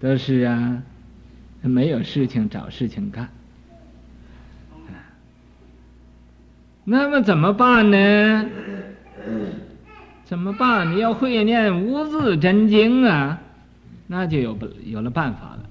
[0.00, 0.82] 都是啊，
[1.62, 3.28] 没有事情找事情干，
[6.84, 8.46] 那么怎么办呢？
[10.24, 10.90] 怎么办？
[10.90, 13.40] 你要会念无字真经啊，
[14.06, 15.68] 那就有有了办法了。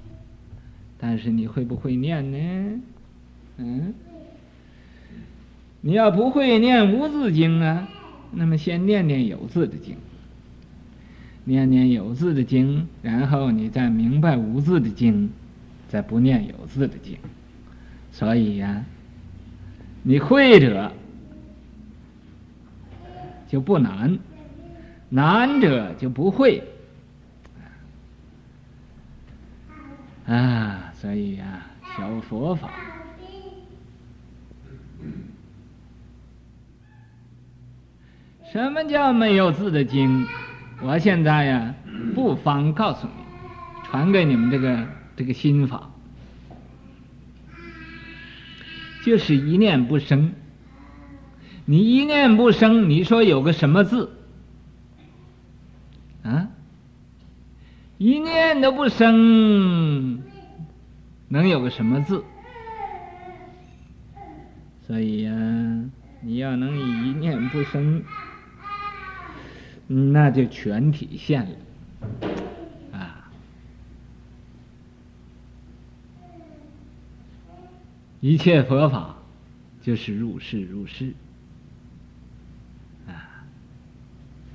[1.00, 2.82] 但是你会不会念呢？
[3.58, 3.94] 嗯，
[5.82, 7.88] 你要不会念无字经啊，
[8.32, 9.98] 那么先念念有字的经，
[11.44, 15.30] 念念有字的经，然后你再明白无字的经，
[15.88, 17.18] 再不念有字的经。
[18.12, 18.84] 所以呀，
[20.04, 20.92] 你会者。
[23.48, 24.18] 就不难，
[25.10, 26.64] 难者就不会，
[30.26, 32.80] 啊，所以呀，学佛法
[38.52, 40.28] 什么叫没有字的经？
[40.82, 41.74] 我现在呀，
[42.14, 43.14] 不妨告诉你，
[43.86, 45.90] 传给你们这个这个心法，
[49.06, 50.34] 就是一念不生。
[51.64, 54.12] 你一念不生，你说有个什么字？
[56.24, 56.50] 啊？
[57.98, 60.24] 一念都不生，
[61.30, 62.26] 能有个什么字？
[64.86, 65.32] 所以呀、
[66.20, 68.04] 你要能一念不生。
[69.94, 72.30] 那就全体现了，
[72.98, 73.30] 啊！
[78.22, 79.18] 一切佛法
[79.82, 81.12] 就是入世入世，
[83.06, 83.44] 啊，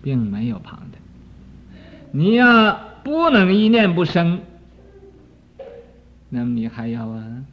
[0.00, 0.96] 并没有旁的。
[2.12, 2.74] 你要
[3.04, 4.40] 不能一念不生，
[6.30, 7.44] 那么你还要啊，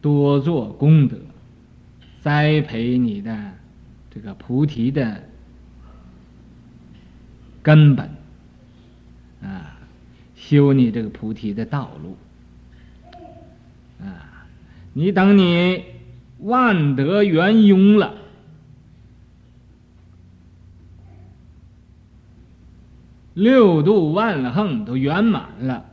[0.00, 1.18] 多做功德，
[2.22, 3.52] 栽培你的。
[4.16, 5.22] 这个菩提的
[7.62, 8.08] 根本
[9.42, 9.78] 啊，
[10.34, 12.16] 修你这个菩提的道路
[14.02, 14.46] 啊，
[14.94, 15.84] 你等你
[16.38, 18.14] 万德圆融了，
[23.34, 25.84] 六度万恒都圆满了，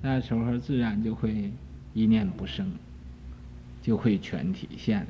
[0.00, 1.52] 那时候自然就会
[1.92, 2.72] 一念不生。
[3.88, 5.06] 就会全体现了。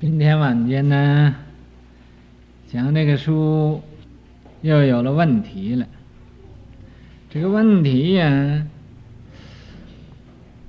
[0.00, 1.34] 今天晚间呢，
[2.68, 3.82] 讲这个书
[4.62, 5.84] 又有了问题了。
[7.30, 8.64] 这个问题呀，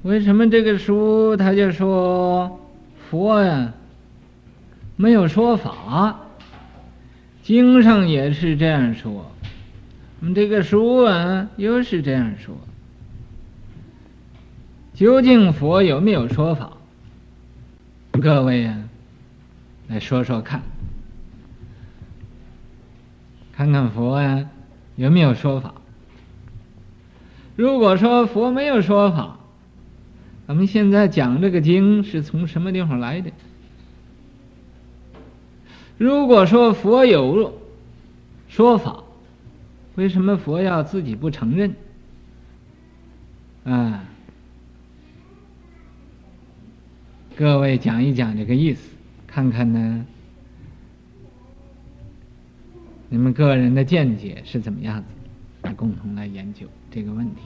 [0.01, 2.59] 为什么这个书他就说
[3.07, 3.71] 佛呀
[4.95, 6.21] 没有说法？
[7.43, 9.31] 经上也是这样说，
[10.21, 12.57] 我们这个书啊又是这样说。
[14.95, 16.71] 究竟佛有没有说法？
[18.13, 18.79] 各位呀、啊，
[19.89, 20.61] 来说说看，
[23.51, 24.49] 看看佛呀、啊、
[24.95, 25.73] 有没有说法。
[27.57, 29.37] 如果说佛没有说法，
[30.47, 33.31] 咱们现在讲这个经是从什么地方来的？
[35.97, 37.59] 如果说佛有
[38.47, 39.03] 说法，
[39.95, 41.75] 为什么佛要自己不承认？
[43.65, 44.05] 啊？
[47.37, 48.95] 各位讲一讲这个意思，
[49.27, 50.05] 看看呢，
[53.09, 55.07] 你们个人的见解是怎么样子？
[55.63, 57.41] 来共同来研究这个问题。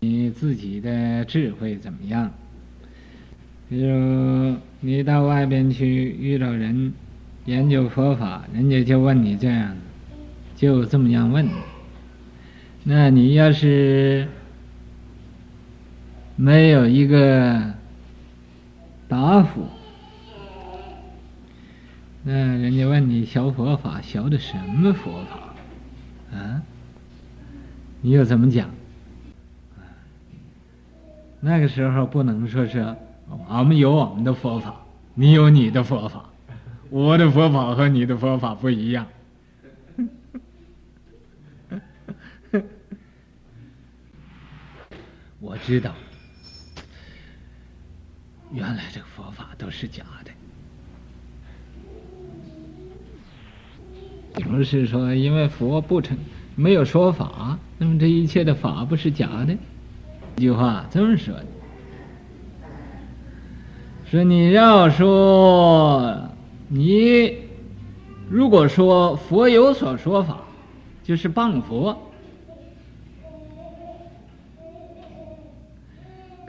[0.00, 2.30] 你自己的智慧怎么样？
[3.70, 5.86] 比如你到外边去
[6.20, 6.92] 遇到人
[7.46, 9.74] 研究佛法，人家就问你这样，
[10.54, 11.48] 就这么样问。
[12.84, 14.28] 那你要是
[16.36, 17.79] 没有一个。
[19.10, 19.66] 答复，
[22.22, 25.52] 那人家问你学佛法学的什么佛法？
[26.38, 26.62] 啊？
[28.02, 28.70] 你又怎么讲？
[31.40, 32.94] 那个时候不能说是
[33.48, 34.76] 我们有我们的佛法，
[35.14, 36.30] 你有你的佛法，
[36.88, 39.06] 我的佛法和你的佛法不一样。
[45.40, 45.92] 我知道。
[48.52, 50.32] 原来这个佛法都是假的，
[54.42, 56.18] 不是说因为佛不成
[56.56, 59.56] 没有说法，那么这一切的法不是假的？
[60.36, 61.46] 一句话这么说的，
[64.10, 66.28] 说你要说
[66.68, 67.38] 你
[68.28, 70.40] 如果说佛有所说法，
[71.04, 72.09] 就是谤佛。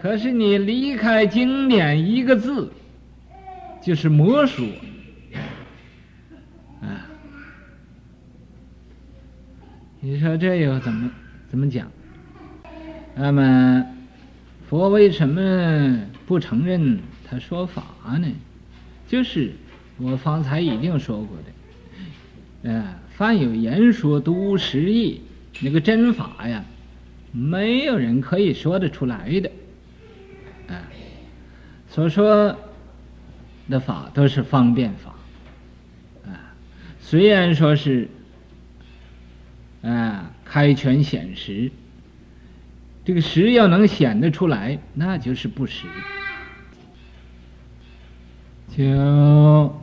[0.01, 2.71] 可是你离开经典一个字，
[3.83, 4.65] 就是魔说，
[6.81, 7.05] 啊！
[9.99, 11.11] 你说这又怎么
[11.51, 11.87] 怎么讲？
[13.13, 13.85] 那么
[14.67, 16.97] 佛为什么不承认
[17.29, 17.83] 他说法
[18.17, 18.27] 呢？
[19.07, 19.51] 就是
[19.99, 25.21] 我方才已经说过的，呃，凡有言说都无实义，
[25.61, 26.65] 那个真法呀，
[27.31, 29.51] 没有人可以说得出来的。
[31.93, 32.55] 所说
[33.69, 35.13] 的法都是方便法，
[36.25, 36.55] 啊，
[37.01, 38.07] 虽然说是
[39.81, 41.69] 啊开权显实，
[43.03, 45.85] 这个实要能显得出来，那就是不实。
[48.69, 49.75] 就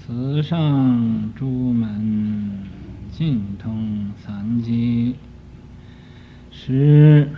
[0.00, 2.62] 慈上诸门
[3.12, 5.16] 尽通三际，
[6.50, 7.28] 十，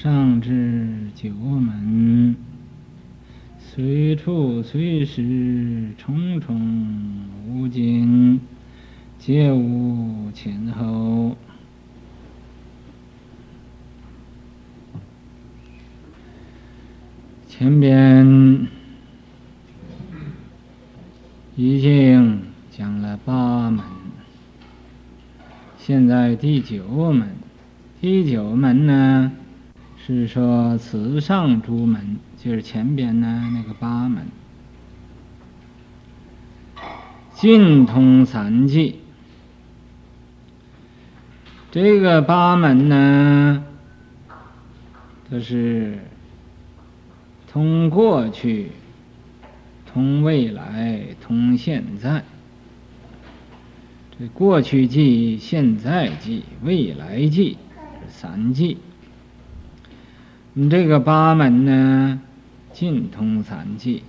[0.00, 2.36] 上至九门，
[3.58, 8.40] 随处随时，重重无尽，
[9.18, 11.36] 皆无前后。
[17.48, 18.68] 前边
[21.56, 23.84] 已经讲了八门，
[25.76, 27.30] 现在第九门。
[28.00, 29.32] 第九门呢，
[30.14, 34.26] 是说此上诸门，就是前边呢那个八门，
[37.34, 39.00] 尽通三际。
[41.70, 43.64] 这个八门呢，
[45.30, 45.98] 都是。
[47.50, 48.70] 通过去，
[49.86, 52.22] 通未来，通现在。
[54.18, 57.56] 这过去际、现在际、未来际，
[58.06, 58.76] 三际。
[60.60, 62.20] 你这个八门呢，
[62.72, 64.02] 尽通三界，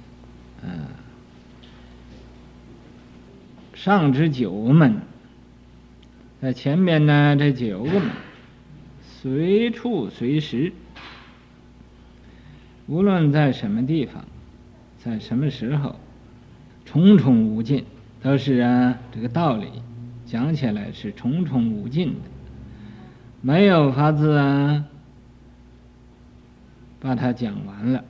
[0.64, 0.80] 嗯，
[3.76, 4.96] 上至九门，
[6.42, 8.10] 在前面呢，这九个门，
[9.04, 10.74] 随处随时。
[12.88, 14.26] 无论在什么地方，
[14.98, 16.00] 在什么时候，
[16.84, 17.86] 重重无尽，
[18.24, 19.68] 都是啊，这个道理
[20.26, 22.20] 讲起来是重重无尽的，
[23.42, 24.86] 没有法子啊，
[27.00, 28.04] 把它讲完了，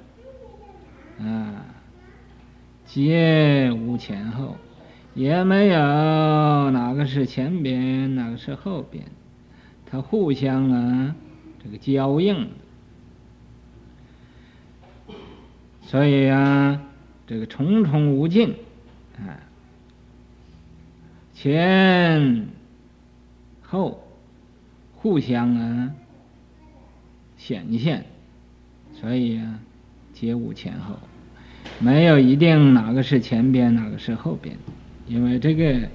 [1.20, 1.66] 啊，
[2.86, 4.58] 皆无前后，
[5.14, 5.78] 也没有
[6.72, 9.06] 哪个是前边，哪个是后边，
[9.86, 11.16] 它互相啊，
[11.64, 12.50] 这个交应。
[15.82, 16.82] 所以、啊，
[17.26, 18.56] 这个重重无尽，
[19.18, 19.42] 啊，
[21.34, 22.48] 前
[23.62, 24.04] 后
[24.96, 25.92] 互相啊
[27.38, 28.06] 显现，
[29.00, 29.60] 所以、啊，
[30.14, 31.00] 皆无前后，
[31.80, 34.58] 没有一定哪个是前边，哪个是后边，
[35.08, 35.88] 因为这个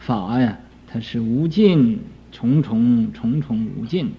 [0.00, 2.00] 法呀，它是无尽、
[2.32, 4.14] 重重、重重无尽的。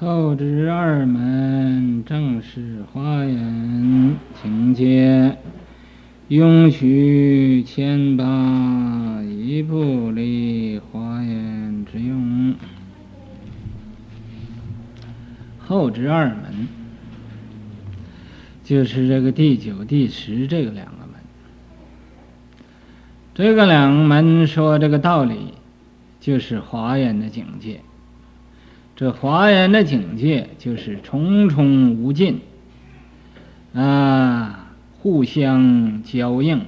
[0.00, 5.36] 后之二门正是华严境界，
[6.26, 10.41] 永续千八，一步离
[15.72, 16.68] 后之二门
[18.62, 21.14] 就是这个第九、第十这个两个门。
[23.34, 25.54] 这个两门说这个道理，
[26.20, 27.80] 就是华严的境界。
[28.94, 32.42] 这华严的境界就是重重无尽，
[33.72, 36.66] 啊，互相交应，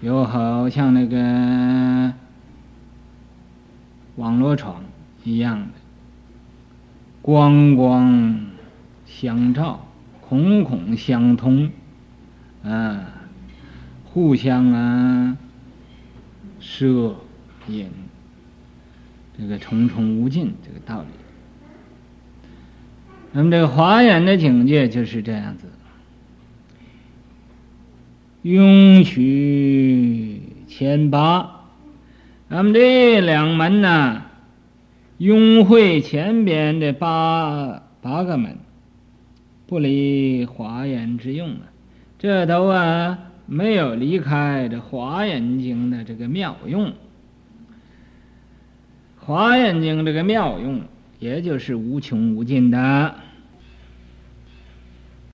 [0.00, 2.14] 又好像那个
[4.16, 4.82] 网络床
[5.24, 5.66] 一样的，
[7.22, 8.46] 光光
[9.06, 9.86] 相照，
[10.20, 11.70] 孔孔相通，
[12.64, 13.06] 啊，
[14.04, 15.36] 互相啊
[16.60, 17.14] 摄
[17.68, 17.88] 引。
[19.38, 21.06] 这个重重无尽这个道理，
[23.32, 25.66] 那么这个华严的境界就是这样子，
[28.42, 31.62] 永续千八。
[32.48, 34.22] 那么这两门呢，
[35.22, 38.56] 雍会前边的八八个门，
[39.68, 41.70] 不离华严之用啊，
[42.18, 46.92] 这都啊没有离开这华严经的这个妙用。
[49.20, 50.80] 华严经这个妙用，
[51.20, 53.14] 也就是无穷无尽的。